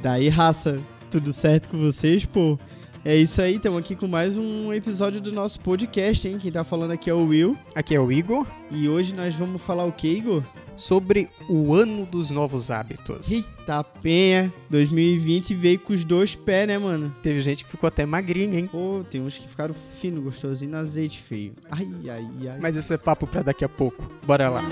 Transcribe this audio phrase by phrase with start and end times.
[0.00, 2.58] Daí, raça, tudo certo com vocês, pô?
[3.04, 6.38] É isso aí, estamos aqui com mais um episódio do nosso podcast, hein?
[6.38, 7.56] Quem tá falando aqui é o Will.
[7.74, 8.46] Aqui é o Igor.
[8.70, 10.42] E hoje nós vamos falar o que, Igor?
[10.76, 13.30] Sobre o ano dos novos hábitos.
[13.30, 17.12] Eita penha, 2020 veio com os dois pés, né, mano?
[17.22, 18.68] Teve gente que ficou até magrinha, hein?
[18.70, 21.54] Pô, tem uns que ficaram fino, gostosinho, no azeite feio.
[21.70, 22.58] Ai, ai, ai.
[22.60, 24.08] Mas isso é papo pra daqui a pouco.
[24.24, 24.62] Bora lá.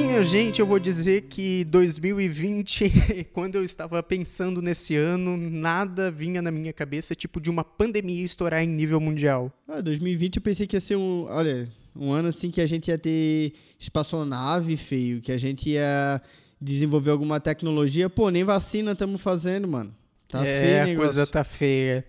[0.00, 6.40] Minha gente, eu vou dizer que 2020, quando eu estava pensando nesse ano, nada vinha
[6.40, 9.52] na minha cabeça tipo de uma pandemia estourar em nível mundial.
[9.66, 12.88] Ah, 2020 eu pensei que ia ser um, olha, um ano assim que a gente
[12.88, 16.22] ia ter espaçonave, feio, que a gente ia
[16.60, 18.08] desenvolver alguma tecnologia.
[18.08, 19.92] Pô, nem vacina estamos fazendo, mano.
[20.28, 20.92] Tá é, feio o negócio.
[20.92, 22.04] a coisa tá feia.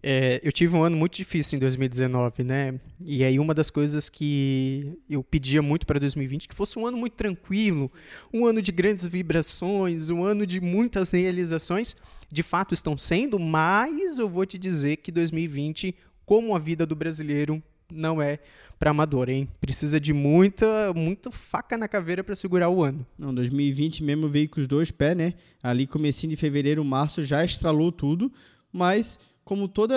[0.00, 2.78] É, eu tive um ano muito difícil em 2019, né?
[3.04, 6.96] E aí uma das coisas que eu pedia muito para 2020 que fosse um ano
[6.96, 7.90] muito tranquilo,
[8.32, 11.96] um ano de grandes vibrações, um ano de muitas realizações.
[12.30, 16.94] De fato estão sendo, mas eu vou te dizer que 2020, como a vida do
[16.94, 18.38] brasileiro, não é
[18.78, 19.48] para amador, hein?
[19.60, 23.04] Precisa de muita, muita faca na caveira para segurar o ano.
[23.18, 25.34] Não, 2020 mesmo veio com os dois pés, né?
[25.62, 28.30] Ali comecinho de fevereiro, março já estralou tudo,
[28.72, 29.18] mas
[29.48, 29.96] como toda,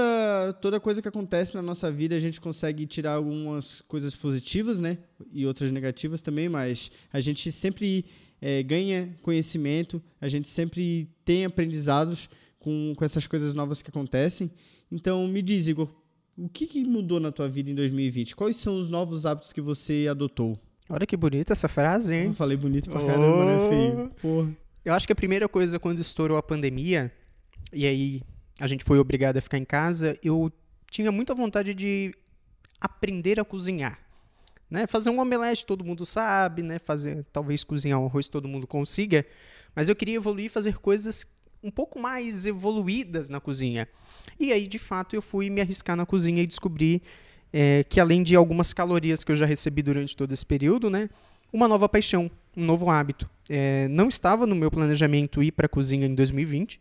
[0.61, 4.97] toda coisa que acontece na nossa vida, a gente consegue tirar algumas coisas positivas, né?
[5.29, 8.05] E outras negativas também, mas a gente sempre
[8.41, 14.49] é, ganha conhecimento, a gente sempre tem aprendizados com, com essas coisas novas que acontecem.
[14.89, 15.89] Então, me diz, Igor,
[16.37, 18.37] o que, que mudou na tua vida em 2020?
[18.37, 20.57] Quais são os novos hábitos que você adotou?
[20.89, 22.27] Olha que bonita essa frase, hein?
[22.27, 24.11] Eu falei bonito pra caramba, né, feio?
[24.21, 24.57] Porra.
[24.85, 27.11] Eu acho que a primeira coisa quando estourou a pandemia,
[27.73, 28.21] e aí
[28.61, 30.51] a gente foi obrigado a ficar em casa, eu
[30.89, 32.13] tinha muita vontade de
[32.79, 33.99] aprender a cozinhar.
[34.69, 34.85] Né?
[34.85, 36.77] Fazer um omelete todo mundo sabe, né?
[36.77, 39.25] Fazer, talvez cozinhar um arroz todo mundo consiga,
[39.75, 41.25] mas eu queria evoluir e fazer coisas
[41.63, 43.89] um pouco mais evoluídas na cozinha.
[44.39, 47.01] E aí, de fato, eu fui me arriscar na cozinha e descobri
[47.51, 51.09] é, que além de algumas calorias que eu já recebi durante todo esse período, né?
[51.51, 53.27] Uma nova paixão, um novo hábito.
[53.49, 56.79] É, não estava no meu planejamento ir para a cozinha em 2020,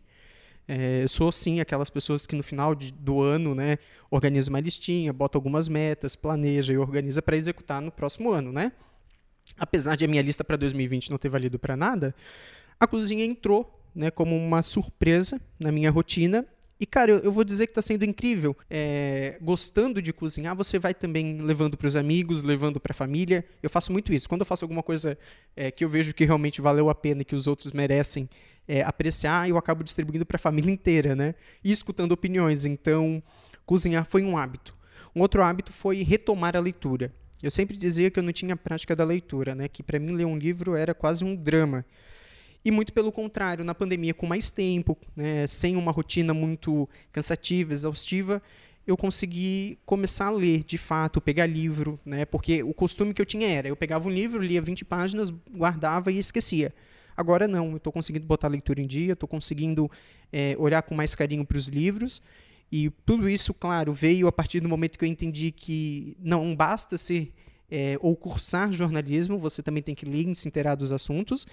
[0.67, 3.77] é, eu sou, sim, aquelas pessoas que no final de, do ano, né,
[4.09, 8.71] organiza uma listinha, bota algumas metas, planeja e organiza para executar no próximo ano, né?
[9.57, 12.15] Apesar de a minha lista para 2020 não ter valido para nada,
[12.79, 16.47] a cozinha entrou, né, como uma surpresa na minha rotina
[16.81, 18.57] e, cara, eu, eu, vou dizer que está sendo incrível.
[18.67, 23.45] É, gostando de cozinhar, você vai também levando para os amigos, levando para a família.
[23.61, 24.27] Eu faço muito isso.
[24.27, 25.15] Quando eu faço alguma coisa
[25.55, 28.27] é, que eu vejo que realmente valeu a pena e que os outros merecem
[28.67, 31.35] é, apreciar, eu acabo distribuindo para a família inteira, né?
[31.63, 32.65] E escutando opiniões.
[32.65, 33.21] Então,
[33.65, 34.75] cozinhar foi um hábito.
[35.15, 37.13] Um outro hábito foi retomar a leitura.
[37.41, 39.67] Eu sempre dizia que eu não tinha prática da leitura, né?
[39.67, 41.85] Que para mim ler um livro era quase um drama.
[42.63, 47.73] E muito pelo contrário, na pandemia, com mais tempo, né, sem uma rotina muito cansativa,
[47.73, 48.41] exaustiva,
[48.85, 53.25] eu consegui começar a ler, de fato, pegar livro, né, porque o costume que eu
[53.25, 56.71] tinha era, eu pegava um livro, lia 20 páginas, guardava e esquecia.
[57.21, 59.89] Agora não, eu estou conseguindo botar a leitura em dia, estou conseguindo
[60.31, 62.21] é, olhar com mais carinho para os livros,
[62.71, 66.97] e tudo isso, claro, veio a partir do momento que eu entendi que não basta
[66.97, 67.33] ser
[67.69, 71.47] é, ou cursar jornalismo, você também tem que ler e se inteirar dos assuntos.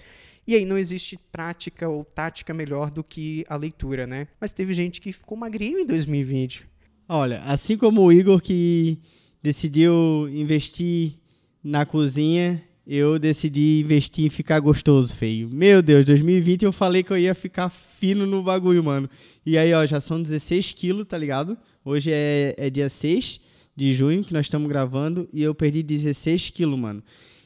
[0.47, 4.27] E aí não existe prática ou tática melhor do que a leitura, né?
[4.39, 6.67] Mas teve gente que ficou magrinho em 2020.
[7.07, 8.99] Olha, assim como o Igor que
[9.41, 11.15] decidiu investir
[11.63, 15.47] na cozinha, eu decidi investir em ficar gostoso, feio.
[15.47, 19.07] Meu Deus, 2020 eu falei que eu ia ficar fino no bagulho, mano.
[19.45, 21.55] E aí, ó, já são 16 quilos, tá ligado?
[21.85, 23.39] Hoje é, é dia 6
[23.75, 27.03] de junho que nós estamos gravando e eu perdi 16 quilos, mano.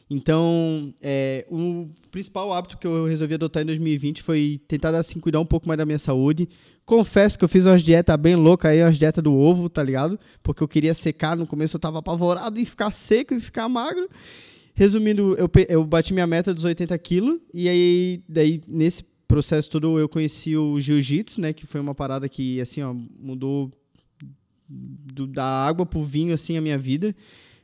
[0.10, 5.42] Então, é, o principal hábito que eu resolvi adotar em 2020 foi tentar assim, cuidar
[5.42, 6.48] um pouco mais da minha saúde.
[6.86, 10.18] Confesso que eu fiz umas dietas bem loucas aí, umas dietas do ovo, tá ligado?
[10.42, 14.08] Porque eu queria secar, no começo eu tava apavorado em ficar seco e ficar magro.
[14.76, 20.00] Resumindo, eu, eu bati minha meta dos 80 quilos e aí, daí, nesse processo todo,
[20.00, 21.54] eu conheci o jiu-jitsu, né?
[21.54, 23.72] Que foi uma parada que, assim, ó, mudou
[24.68, 27.16] do, da água pro vinho, assim, a minha vida.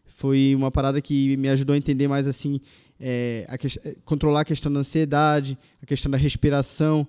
[0.06, 2.61] Foi uma parada que me ajudou a entender mais, assim,
[3.00, 7.07] é, a que, é, controlar a questão da ansiedade, a questão da respiração.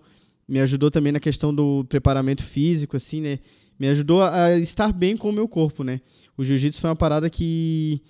[0.49, 3.39] Me ajudou também na questão do preparamento físico, assim, né?
[3.79, 6.01] Me ajudou a estar bem com o meu corpo, né?
[6.39, 8.01] O jiu-jitsu foi uma parada que,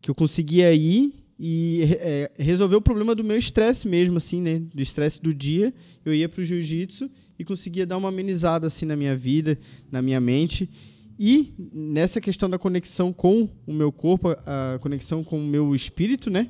[0.00, 4.62] que eu conseguia ir e é, resolver o problema do meu estresse mesmo, assim, né?
[4.74, 5.72] Do estresse do dia.
[6.04, 9.58] Eu ia para o jiu-jitsu e conseguia dar uma amenizada, assim, na minha vida,
[9.90, 10.68] na minha mente.
[11.18, 16.30] E nessa questão da conexão com o meu corpo, a conexão com o meu espírito,
[16.30, 16.48] né?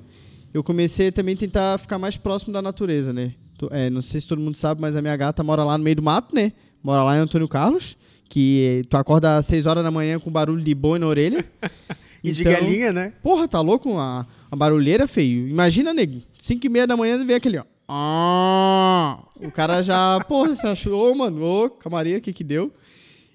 [0.57, 3.35] eu comecei também a tentar ficar mais próximo da natureza, né?
[3.71, 5.97] É, não sei se todo mundo sabe, mas a minha gata mora lá no meio
[5.97, 6.53] do mato, né?
[6.83, 7.95] Mora lá em Antônio Carlos,
[8.27, 11.45] que tu acorda às 6 horas da manhã com barulho de boi na orelha.
[12.25, 13.13] e então, de galinha, né?
[13.23, 13.99] Porra, tá louco?
[13.99, 15.49] A, a barulheira, feio.
[15.49, 17.65] Imagina, nego, 5 e meia da manhã vem aquele, ó.
[17.89, 22.73] Ah, o cara já, porra, você achou, ô, mano, ô, camaria, o que que deu?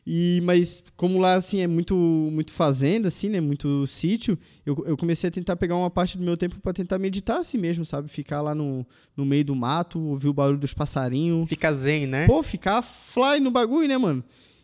[0.06, 4.98] E, mas como lá assim é muito muito fazenda assim, né, muito sítio, eu, eu
[4.98, 8.10] comecei a tentar pegar uma parte do meu tempo para tentar meditar assim mesmo, sabe?
[8.10, 8.86] Ficar lá no,
[9.16, 11.48] no meio do mato, ouvir o barulho dos passarinhos.
[11.48, 12.26] Ficar zen, né?
[12.26, 14.24] Pô, ficar fly no bagulho, né, mano?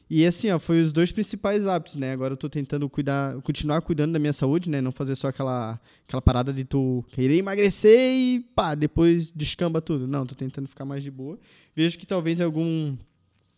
[0.10, 2.12] E assim, ó, foi os dois principais hábitos, né?
[2.12, 4.80] Agora eu tô tentando cuidar, continuar cuidando da minha saúde, né?
[4.80, 10.08] Não fazer só aquela, aquela parada de tu querer emagrecer e pá, depois descamba tudo.
[10.08, 11.38] Não, tô tentando ficar mais de boa.
[11.76, 12.96] Vejo que talvez algum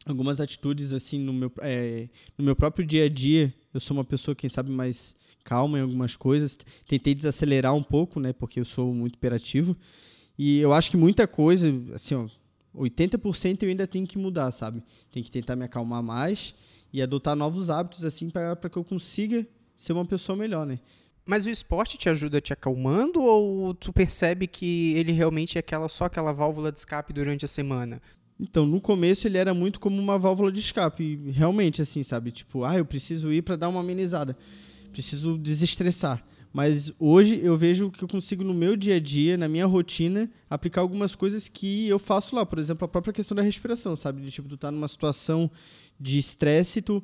[0.05, 3.53] algumas atitudes assim no meu, é, no meu próprio dia a dia.
[3.71, 6.57] Eu sou uma pessoa, quem sabe, mais calma em algumas coisas.
[6.87, 8.33] Tentei desacelerar um pouco, né?
[8.33, 9.77] Porque eu sou muito hiperativo.
[10.37, 12.27] E eu acho que muita coisa, assim, ó,
[12.75, 14.83] 80% eu ainda tenho que mudar, sabe?
[15.11, 16.53] Tem que tentar me acalmar mais
[16.91, 20.79] e adotar novos hábitos, assim, para que eu consiga ser uma pessoa melhor, né?
[21.25, 25.87] Mas o esporte te ajuda te acalmando ou tu percebe que ele realmente é aquela
[25.87, 28.01] só aquela válvula de escape durante a semana?
[28.39, 32.31] Então, no começo ele era muito como uma válvula de escape, realmente assim, sabe?
[32.31, 34.35] Tipo, ah, eu preciso ir para dar uma amenizada.
[34.91, 36.23] Preciso desestressar.
[36.51, 40.29] Mas hoje eu vejo que eu consigo no meu dia a dia, na minha rotina,
[40.49, 42.45] aplicar algumas coisas que eu faço lá.
[42.45, 44.21] Por exemplo, a própria questão da respiração, sabe?
[44.21, 45.49] De tipo, tu tá numa situação
[45.99, 47.03] de estresse, tu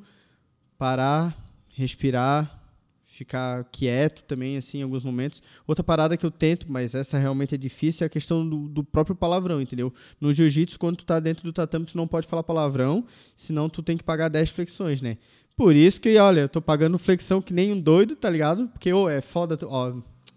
[0.78, 1.38] parar,
[1.70, 2.64] respirar,
[3.04, 5.42] ficar quieto também, assim, em alguns momentos.
[5.68, 8.84] Outra parada que eu tento, mas essa realmente é difícil, é a questão do, do
[8.84, 9.94] próprio palavrão, entendeu?
[10.20, 13.06] No jiu-jitsu, quando tu tá dentro do tatame, tu não pode falar palavrão,
[13.36, 15.18] senão tu tem que pagar 10 flexões, né?
[15.58, 18.68] Por isso que, olha, eu tô pagando flexão que nem um doido, tá ligado?
[18.70, 19.94] Porque, ô, oh, é foda, ó,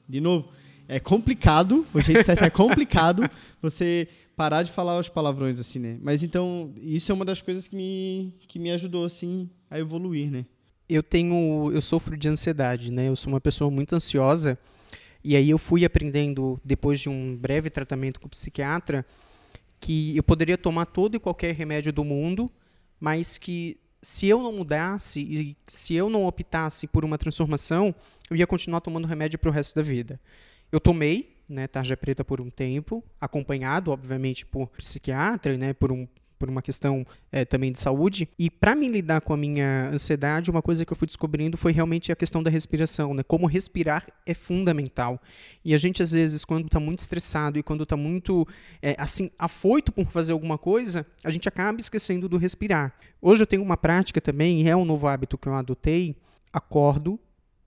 [0.08, 0.48] de novo,
[0.86, 3.28] é complicado, o jeito certo é complicado
[3.60, 4.06] você
[4.36, 5.98] parar de falar os palavrões, assim, né?
[6.00, 10.30] Mas então, isso é uma das coisas que me, que me ajudou, assim, a evoluir,
[10.30, 10.46] né?
[10.88, 13.08] eu tenho, eu sofro de ansiedade, né?
[13.08, 14.58] Eu sou uma pessoa muito ansiosa.
[15.22, 19.04] E aí eu fui aprendendo depois de um breve tratamento com o psiquiatra
[19.80, 22.50] que eu poderia tomar todo e qualquer remédio do mundo,
[22.98, 27.94] mas que se eu não mudasse e se eu não optasse por uma transformação,
[28.30, 30.20] eu ia continuar tomando remédio para o resto da vida.
[30.70, 36.06] Eu tomei, né, tarja preta por um tempo, acompanhado, obviamente, por psiquiatra, né, por um
[36.38, 38.28] por uma questão é, também de saúde.
[38.38, 41.72] E para me lidar com a minha ansiedade, uma coisa que eu fui descobrindo foi
[41.72, 43.22] realmente a questão da respiração, né?
[43.22, 45.20] Como respirar é fundamental.
[45.64, 48.46] E a gente às vezes, quando está muito estressado e quando está muito
[48.80, 52.94] é, assim afoito por fazer alguma coisa, a gente acaba esquecendo do respirar.
[53.20, 56.16] Hoje eu tenho uma prática também, e é um novo hábito que eu adotei.
[56.52, 57.18] Acordo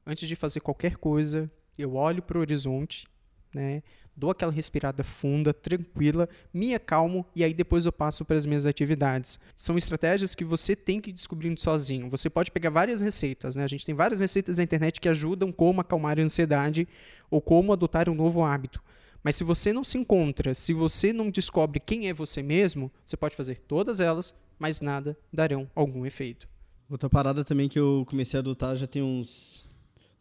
[0.06, 3.08] antes de fazer qualquer coisa, eu olho para o horizonte,
[3.54, 3.84] né?
[4.22, 8.68] Dou aquela respirada funda, tranquila, me acalmo e aí depois eu passo para as minhas
[8.68, 9.40] atividades.
[9.56, 12.08] São estratégias que você tem que ir descobrindo sozinho.
[12.08, 13.64] Você pode pegar várias receitas, né?
[13.64, 16.88] A gente tem várias receitas na internet que ajudam como acalmar a ansiedade
[17.32, 18.80] ou como adotar um novo hábito.
[19.24, 23.18] Mas se você não se encontra, se você não descobre quem é você mesmo, você
[23.18, 26.48] pode fazer todas elas, mas nada darão algum efeito.
[26.88, 29.68] Outra parada também que eu comecei a adotar já tem uns,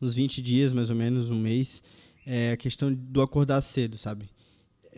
[0.00, 1.82] uns 20 dias, mais ou menos, um mês,
[2.26, 4.31] é a questão do acordar cedo, sabe?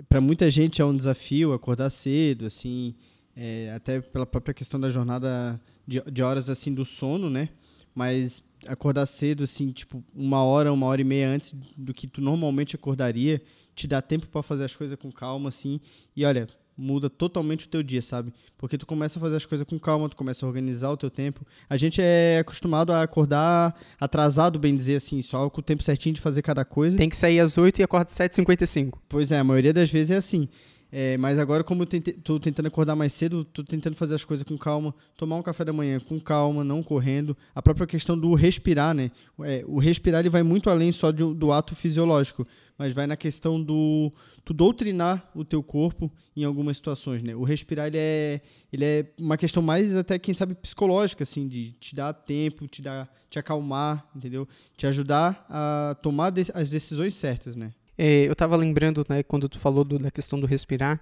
[0.08, 2.94] Para muita gente é um desafio acordar cedo, assim,
[3.36, 7.48] é, até pela própria questão da jornada de, de, horas assim do sono, né?
[7.94, 12.20] Mas acordar cedo, assim, tipo uma hora, uma hora e meia antes do que tu
[12.20, 13.42] normalmente acordaria,
[13.74, 15.80] te dá tempo para fazer as coisas com calma, assim.
[16.16, 18.32] E olha, muda totalmente o teu dia, sabe?
[18.56, 21.10] Porque tu começa a fazer as coisas com calma, tu começa a organizar o teu
[21.10, 21.46] tempo.
[21.68, 26.14] A gente é acostumado a acordar atrasado, bem dizer assim, só com o tempo certinho
[26.14, 26.96] de fazer cada coisa.
[26.96, 28.94] Tem que sair às 8 e acorda às 7h55.
[29.08, 30.48] Pois é, a maioria das vezes é assim.
[30.94, 34.46] É, mas agora, como eu estou tentando acordar mais cedo, estou tentando fazer as coisas
[34.46, 37.34] com calma, tomar um café da manhã com calma, não correndo.
[37.54, 39.10] A própria questão do respirar, né?
[39.40, 42.46] É, o respirar ele vai muito além só de, do ato fisiológico,
[42.76, 44.12] mas vai na questão do
[44.44, 47.34] tu doutrinar o teu corpo em algumas situações, né?
[47.34, 51.72] O respirar ele é, ele é uma questão mais até quem sabe psicológica, assim, de
[51.72, 54.46] te dar tempo, te dar, te acalmar, entendeu?
[54.76, 57.72] Te ajudar a tomar as decisões certas, né?
[57.96, 61.00] É, eu estava lembrando, né, quando tu falou do, da questão do respirar,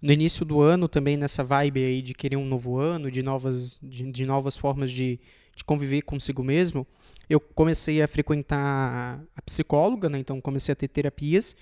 [0.00, 3.78] no início do ano também nessa vibe aí de querer um novo ano, de novas,
[3.82, 5.18] de, de novas formas de,
[5.56, 6.86] de conviver consigo mesmo,
[7.28, 11.56] eu comecei a frequentar a psicóloga, né, então comecei a ter terapias,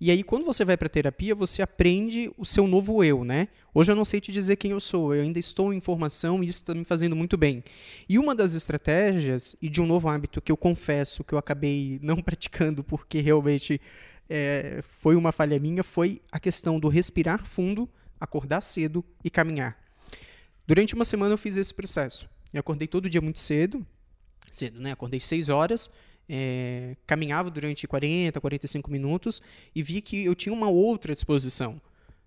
[0.00, 3.48] e aí, quando você vai para terapia, você aprende o seu novo eu, né?
[3.74, 6.48] Hoje eu não sei te dizer quem eu sou, eu ainda estou em formação e
[6.48, 7.64] isso está me fazendo muito bem.
[8.08, 11.98] E uma das estratégias e de um novo hábito que eu confesso que eu acabei
[12.00, 13.80] não praticando porque realmente
[14.28, 17.88] é, foi uma falha minha, foi a questão do respirar fundo,
[18.20, 19.78] acordar cedo e caminhar.
[20.66, 22.28] Durante uma semana eu fiz esse processo.
[22.52, 23.86] Eu acordei todo dia muito cedo,
[24.50, 24.92] cedo, né?
[24.92, 25.90] Acordei 6 horas,
[26.28, 29.40] é, caminhava durante 40, 45 minutos
[29.74, 31.80] e vi que eu tinha uma outra disposição.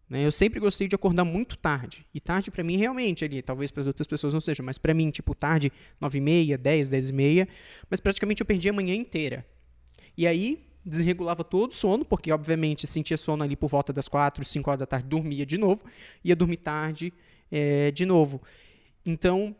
[0.09, 0.25] Né?
[0.25, 2.05] Eu sempre gostei de acordar muito tarde.
[2.13, 4.93] E tarde para mim realmente ali, talvez para as outras pessoas não seja, mas para
[4.93, 7.47] mim, tipo, tarde 9 e meia, 10, 10 e meia,
[7.89, 9.45] mas praticamente eu perdi a manhã inteira.
[10.17, 14.43] E aí desregulava todo o sono, porque obviamente sentia sono ali por volta das 4,
[14.43, 15.83] 5 horas da tarde, dormia de novo,
[16.23, 17.13] ia dormir tarde
[17.51, 18.41] é, de novo.
[19.05, 19.55] Então,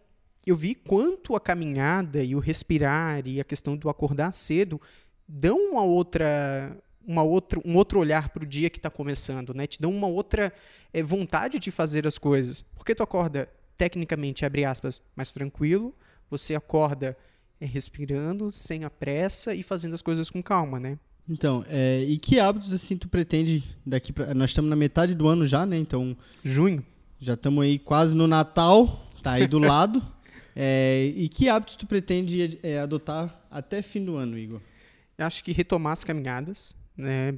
[0.46, 4.82] eu vi quanto a caminhada e o respirar e a questão do acordar cedo
[5.28, 9.68] dão uma outra, uma outra, um outro olhar para o dia que está começando, né?
[9.68, 10.52] Te dão uma outra
[10.92, 12.64] é, vontade de fazer as coisas.
[12.76, 15.96] Porque tu acorda, tecnicamente, abre aspas, mais tranquilo,
[16.30, 17.16] você acorda
[17.60, 20.98] é, respirando, sem a pressa e fazendo as coisas com calma, né?
[21.28, 25.28] Então, é, e que hábitos assim tu pretende daqui para nós estamos na metade do
[25.28, 25.78] ano já, né?
[25.78, 26.84] Então, junho.
[27.20, 30.02] Já estamos aí quase no Natal, tá aí do lado.
[30.56, 34.60] É, e que hábitos tu pretende é, adotar até fim do ano, Igor?
[35.18, 37.36] Eu acho que retomar as caminhadas, né?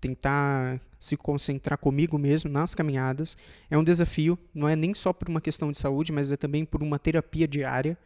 [0.00, 3.36] tentar se concentrar comigo mesmo nas caminhadas.
[3.70, 6.64] É um desafio, não é nem só por uma questão de saúde, mas é também
[6.64, 7.96] por uma terapia diária.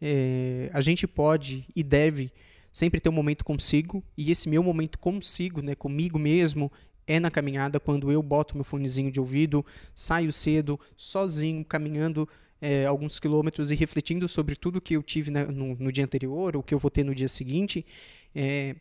[0.00, 2.32] É, a gente pode e deve
[2.74, 6.72] sempre ter um momento consigo, e esse meu momento consigo, né, comigo mesmo,
[7.06, 9.64] é na caminhada quando eu boto meu fonezinho de ouvido,
[9.94, 12.28] saio cedo, sozinho, caminhando
[12.60, 16.56] é, alguns quilômetros e refletindo sobre tudo que eu tive na, no, no, dia anterior,
[16.56, 17.86] o que eu vou ter no dia seguinte.
[18.34, 18.74] É,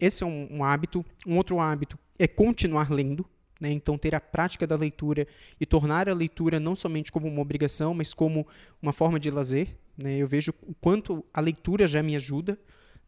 [0.00, 1.04] esse é um, um, hábito.
[1.26, 3.26] Um outro hábito é continuar lendo.
[3.60, 3.72] Né?
[3.72, 5.28] Então, ter a prática da leitura
[5.60, 8.46] e tornar a leitura não somente como uma obrigação, mas como
[8.80, 9.76] uma forma de lazer.
[9.98, 10.16] Né?
[10.16, 12.58] Eu vejo o quanto a leitura já me ajuda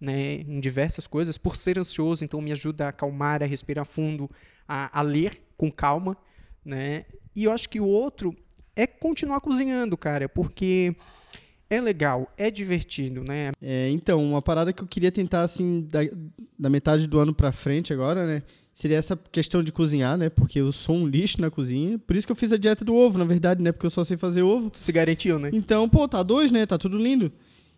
[0.01, 1.39] né, em diversas coisas.
[1.39, 4.31] Por ser ansioso, então me ajuda a acalmar, a respirar fundo,
[4.67, 6.17] a, a ler com calma,
[6.65, 7.05] né?
[7.35, 8.35] E eu acho que o outro
[8.75, 10.95] é continuar cozinhando, cara, porque
[11.69, 13.53] é legal, é divertido, né?
[13.61, 16.01] É, então, uma parada que eu queria tentar, assim, da,
[16.59, 18.43] da metade do ano pra frente agora, né?
[18.73, 20.29] Seria essa questão de cozinhar, né?
[20.29, 21.99] Porque eu sou um lixo na cozinha.
[21.99, 23.73] Por isso que eu fiz a dieta do ovo, na verdade, né?
[23.73, 24.69] Porque eu só sei fazer ovo.
[24.69, 25.49] Tu se garantiu, né?
[25.51, 26.67] Então, pô, tá dois, né?
[26.67, 27.33] Tá tudo lindo.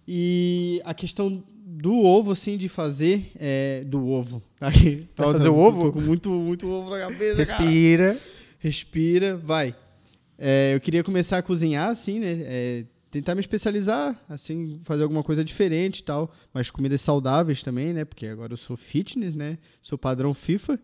[0.08, 1.44] E a questão
[1.78, 3.30] do ovo, assim, de fazer.
[3.38, 4.42] É, do ovo.
[4.61, 5.80] Aí, vai fazer o ovo?
[5.82, 7.37] Tô com muito, muito ovo na cabeça.
[7.37, 8.14] Respira.
[8.14, 8.20] Cara.
[8.58, 9.75] Respira, vai.
[10.37, 12.38] É, eu queria começar a cozinhar, assim, né?
[12.42, 16.32] É, tentar me especializar, assim, fazer alguma coisa diferente e tal.
[16.52, 18.04] Mas comidas saudáveis também, né?
[18.04, 19.58] Porque agora eu sou fitness, né?
[19.80, 20.78] Sou padrão FIFA.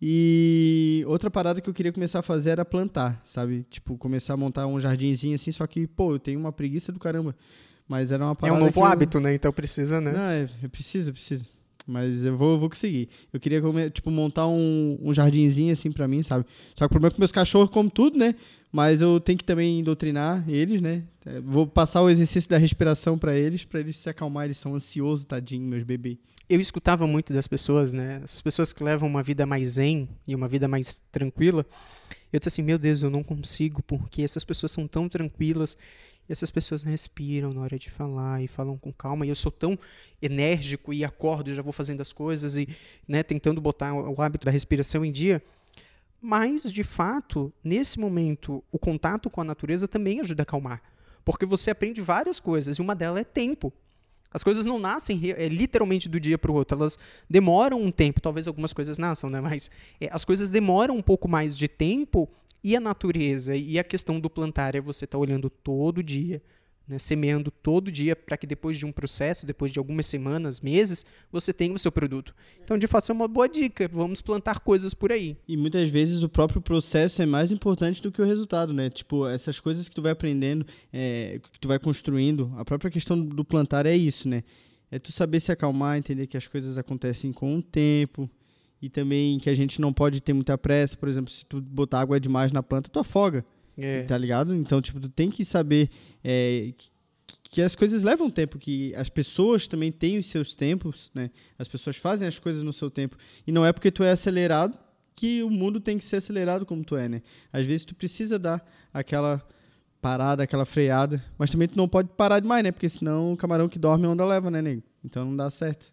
[0.00, 3.66] E outra parada que eu queria começar a fazer era plantar, sabe?
[3.68, 6.98] Tipo, começar a montar um jardinzinho assim, só que, pô, eu tenho uma preguiça do
[6.98, 7.36] caramba.
[7.90, 8.56] Mas era uma parada.
[8.56, 8.84] É um novo eu...
[8.84, 9.34] hábito, né?
[9.34, 10.12] Então precisa, né?
[10.12, 11.44] Não, é, precisa, precisa.
[11.84, 13.08] Mas eu vou, eu vou conseguir.
[13.32, 16.46] Eu queria, tipo, montar um, um jardinzinho assim pra mim, sabe?
[16.76, 18.36] Só que o problema é que meus cachorros comem tudo, né?
[18.70, 21.02] Mas eu tenho que também doutrinar eles, né?
[21.26, 24.44] É, vou passar o exercício da respiração para eles, para eles se acalmar.
[24.44, 26.16] Eles são ansiosos, tadinho, meus bebês.
[26.48, 28.20] Eu escutava muito das pessoas, né?
[28.22, 31.66] Essas pessoas que levam uma vida mais zen e uma vida mais tranquila.
[32.32, 35.76] Eu disse assim, meu Deus, eu não consigo, porque essas pessoas são tão tranquilas
[36.30, 39.26] e essas pessoas respiram na hora de falar e falam com calma.
[39.26, 39.76] E eu sou tão
[40.22, 42.68] enérgico e acordo já vou fazendo as coisas e
[43.06, 45.42] né, tentando botar o hábito da respiração em dia.
[46.22, 50.80] Mas, de fato, nesse momento, o contato com a natureza também ajuda a acalmar.
[51.24, 53.72] Porque você aprende várias coisas e uma delas é tempo.
[54.32, 56.96] As coisas não nascem é, literalmente do dia para o outro, elas
[57.28, 58.20] demoram um tempo.
[58.20, 59.40] Talvez algumas coisas nasçam, né?
[59.40, 59.68] Mas
[60.00, 62.28] é, as coisas demoram um pouco mais de tempo
[62.62, 66.42] e a natureza e a questão do plantar é você estar tá olhando todo dia,
[66.90, 71.06] né, semeando todo dia para que depois de um processo, depois de algumas semanas, meses,
[71.30, 72.34] você tenha o seu produto.
[72.62, 73.86] Então, de fato, isso é uma boa dica.
[73.86, 75.36] Vamos plantar coisas por aí.
[75.46, 78.90] E muitas vezes o próprio processo é mais importante do que o resultado, né?
[78.90, 83.20] Tipo, essas coisas que tu vai aprendendo, é, que tu vai construindo, a própria questão
[83.20, 84.42] do plantar é isso, né?
[84.90, 88.28] É tu saber se acalmar, entender que as coisas acontecem com o tempo,
[88.80, 92.00] e também que a gente não pode ter muita pressa, por exemplo, se tu botar
[92.00, 93.44] água demais na planta, tu afoga,
[93.76, 94.02] é.
[94.02, 94.54] tá ligado?
[94.54, 95.90] Então, tipo, tu tem que saber
[96.24, 96.90] é, que,
[97.42, 101.30] que, as coisas levam tempo, que as pessoas também têm os seus tempos, né?
[101.58, 104.78] As pessoas fazem as coisas no seu tempo, e não é porque tu é acelerado
[105.14, 107.22] que o mundo tem que ser acelerado como tu é, né?
[107.52, 109.46] Às vezes tu precisa dar aquela
[110.00, 112.72] parada, aquela freada, mas também tu não pode parar demais, né?
[112.72, 114.82] Porque senão o camarão que dorme onda leva, né, nego?
[115.04, 115.92] Então não dá certo.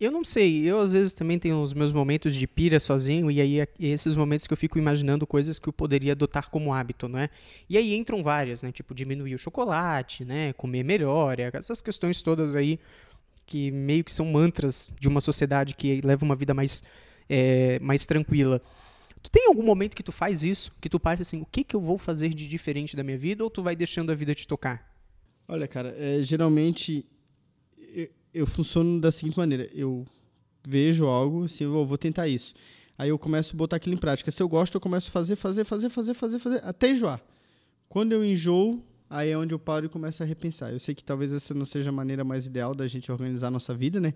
[0.00, 3.40] Eu não sei, eu às vezes também tenho os meus momentos de pira sozinho, e
[3.40, 7.08] aí é esses momentos que eu fico imaginando coisas que eu poderia adotar como hábito,
[7.08, 7.30] não é?
[7.70, 8.72] E aí entram várias, né?
[8.72, 10.52] Tipo, diminuir o chocolate, né?
[10.54, 12.78] Comer melhor, essas questões todas aí
[13.46, 16.82] que meio que são mantras de uma sociedade que leva uma vida mais
[17.28, 18.60] é, mais tranquila.
[19.22, 20.72] Tu tem algum momento que tu faz isso?
[20.80, 23.42] Que tu parte assim, o que, que eu vou fazer de diferente da minha vida?
[23.42, 24.92] Ou tu vai deixando a vida te tocar?
[25.48, 27.06] Olha, cara, é, geralmente
[28.34, 30.06] eu, funciono da seguinte maneira: eu
[30.66, 32.54] vejo algo, assim, eu vou tentar isso.
[32.96, 34.30] Aí eu começo a botar aquilo em prática.
[34.30, 37.20] Se eu gosto, eu começo a fazer, fazer, fazer, fazer, fazer, fazer, até enjoar.
[37.88, 40.72] Quando eu enjoo, aí é onde eu paro e começo a repensar.
[40.72, 43.50] Eu sei que talvez essa não seja a maneira mais ideal da gente organizar a
[43.50, 44.14] nossa vida, né?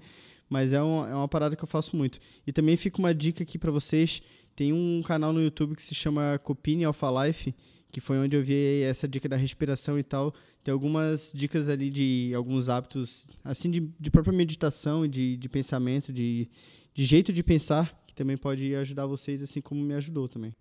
[0.49, 2.19] Mas é uma, é uma parada que eu faço muito.
[2.47, 4.23] E também fica uma dica aqui para vocês.
[4.55, 7.55] Tem um canal no YouTube que se chama Copini Alpha Life,
[7.91, 10.35] que foi onde eu vi essa dica da respiração e tal.
[10.63, 16.13] Tem algumas dicas ali de alguns hábitos, assim, de, de própria meditação de, de pensamento,
[16.13, 16.49] de,
[16.95, 20.55] de jeito de pensar, que também pode ajudar vocês, assim como me ajudou também.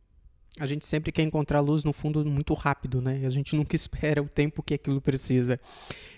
[0.60, 3.22] A gente sempre quer encontrar luz no fundo muito rápido, né?
[3.26, 5.60] A gente nunca espera o tempo que aquilo precisa.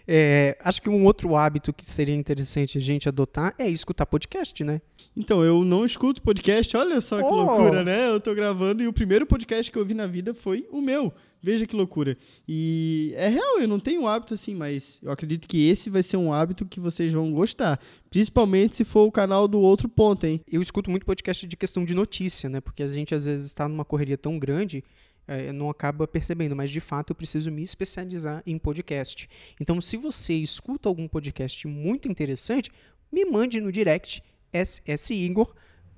[0.08, 4.64] É, acho que um outro hábito que seria interessante a gente adotar é escutar podcast,
[4.64, 4.82] né?
[5.16, 7.36] Então, eu não escuto podcast, olha só que oh.
[7.36, 8.08] loucura, né?
[8.10, 11.14] Eu tô gravando e o primeiro podcast que eu vi na vida foi o meu.
[11.42, 12.18] Veja que loucura.
[12.48, 16.18] E é real, eu não tenho hábito assim, mas eu acredito que esse vai ser
[16.18, 17.80] um hábito que vocês vão gostar.
[18.10, 20.42] Principalmente se for o canal do outro ponto, hein?
[20.52, 22.60] Eu escuto muito podcast de questão de notícia, né?
[22.60, 24.84] Porque a gente às vezes está numa correria tão grande
[25.30, 29.30] é, não acaba percebendo, mas de fato eu preciso me especializar em podcast.
[29.62, 32.72] Então, se você escuta algum podcast muito interessante,
[33.12, 35.54] me mande no direct SS Igor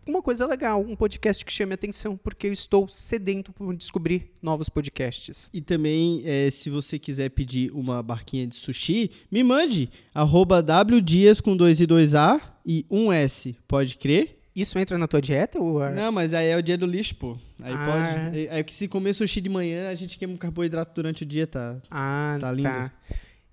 [0.05, 4.69] uma coisa legal, um podcast que chame atenção, porque eu estou sedento por descobrir novos
[4.69, 5.49] podcasts.
[5.53, 11.39] E também, é, se você quiser pedir uma barquinha de sushi, me mande, arroba wdias
[11.39, 14.39] com 2 e 2A e 1S, pode crer?
[14.55, 15.59] Isso entra na tua dieta?
[15.59, 15.83] Ou...
[15.83, 15.93] É?
[15.93, 17.37] Não, mas aí é o dia do lixo, pô.
[17.61, 17.85] Aí ah.
[17.85, 18.37] pode.
[18.37, 21.25] É, é que se comer sushi de manhã, a gente queima um carboidrato durante o
[21.25, 21.77] dia, tá?
[21.89, 22.67] Ah, tá lindo.
[22.67, 22.91] Tá.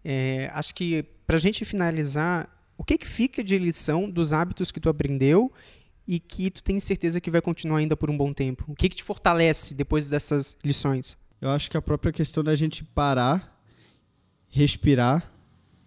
[0.05, 4.81] É, acho que pra gente finalizar, o que que fica de lição dos hábitos que
[4.81, 5.52] tu aprendeu
[6.08, 8.64] e que tu tem certeza que vai continuar ainda por um bom tempo?
[8.66, 11.18] O que que te fortalece depois dessas lições?
[11.38, 13.62] Eu acho que a própria questão da gente parar,
[14.49, 15.30] respirar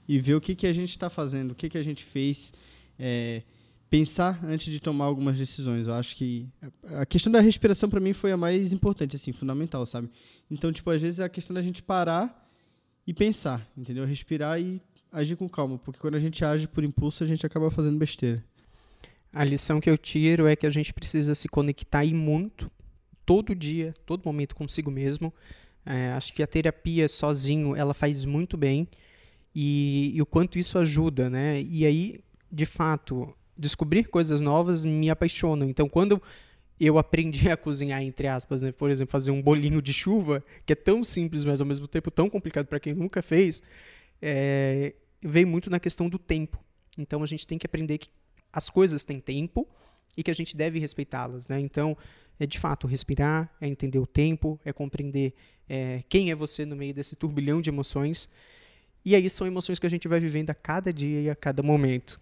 [0.08, 2.54] e ver o que que a gente está fazendo, o que que a gente fez.
[3.00, 3.42] É,
[3.90, 5.88] pensar antes de tomar algumas decisões.
[5.88, 6.48] Eu acho que
[6.98, 10.10] a questão da respiração para mim foi a mais importante, assim, fundamental, sabe?
[10.50, 12.50] Então, tipo, às vezes é a questão da gente parar
[13.06, 14.06] e pensar, entendeu?
[14.06, 14.82] Respirar e
[15.12, 18.42] agir com calma, porque quando a gente age por impulso, a gente acaba fazendo besteira.
[19.34, 22.70] A lição que eu tiro é que a gente precisa se conectar e muito,
[23.26, 25.34] todo dia, todo momento consigo mesmo.
[25.86, 28.88] É, acho que a terapia sozinho, ela faz muito bem
[29.56, 31.62] e, e o quanto isso ajuda, né?
[31.62, 32.20] E aí,
[32.52, 35.70] de fato, descobrir coisas novas me apaixonam.
[35.70, 36.22] Então, quando
[36.80, 38.72] eu aprendi a cozinhar, entre aspas, né?
[38.72, 42.10] por exemplo, fazer um bolinho de chuva, que é tão simples, mas ao mesmo tempo
[42.10, 43.62] tão complicado para quem nunca fez,
[44.22, 46.60] é, veio muito na questão do tempo.
[46.98, 48.10] Então, a gente tem que aprender que
[48.52, 49.68] as coisas têm tempo
[50.16, 51.48] e que a gente deve respeitá-las.
[51.48, 51.60] Né?
[51.60, 51.98] Então,
[52.40, 55.34] é de fato respirar, é entender o tempo, é compreender
[55.70, 58.30] é, quem é você no meio desse turbilhão de emoções.
[59.06, 61.64] E aí são emoções que a gente vai vivendo a cada dia e a cada
[61.64, 62.20] momento.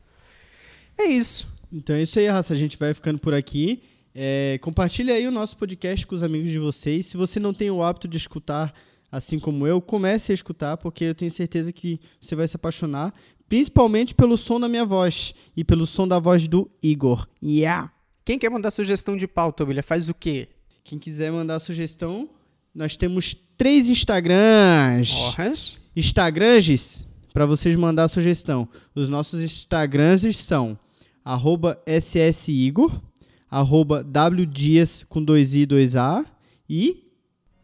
[0.98, 1.48] É isso.
[1.72, 2.54] Então é isso aí, raça.
[2.54, 3.82] A gente vai ficando por aqui.
[4.14, 7.06] É, compartilha aí o nosso podcast com os amigos de vocês.
[7.06, 8.74] Se você não tem o hábito de escutar,
[9.12, 13.14] assim como eu, comece a escutar, porque eu tenho certeza que você vai se apaixonar,
[13.50, 17.28] principalmente pelo som da minha voz e pelo som da voz do Igor.
[17.44, 17.92] Yeah!
[18.24, 20.48] Quem quer mandar sugestão de pauta, William, faz o quê?
[20.84, 22.30] Quem quiser mandar sugestão,
[22.74, 25.12] nós temos três Instagrams.
[25.12, 25.80] Porras.
[25.96, 28.68] Instagrams para vocês mandar sugestão.
[28.94, 30.78] Os nossos Instagrams são
[31.26, 33.02] arroba ssigor,
[33.50, 36.24] arroba wdias com dois i, dois a
[36.70, 37.04] e...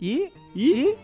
[0.01, 0.29] E...
[0.55, 0.95] E...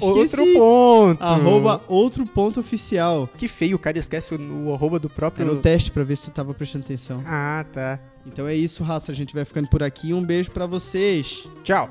[0.00, 1.22] Outro ponto.
[1.22, 3.28] Arroba outro ponto oficial.
[3.36, 5.44] Que feio, o cara esquece o, o arroba do próprio...
[5.44, 7.22] Era um teste pra ver se tu tava prestando atenção.
[7.26, 7.98] Ah, tá.
[8.26, 9.12] Então é isso, raça.
[9.12, 10.12] A gente vai ficando por aqui.
[10.12, 11.48] Um beijo para vocês.
[11.62, 11.88] Tchau.